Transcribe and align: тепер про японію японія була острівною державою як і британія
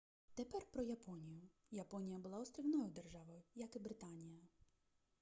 тепер 0.33 0.61
про 0.71 0.83
японію 0.83 1.41
японія 1.71 2.19
була 2.19 2.39
острівною 2.39 2.89
державою 2.91 3.41
як 3.55 3.75
і 3.75 3.79
британія 3.79 4.39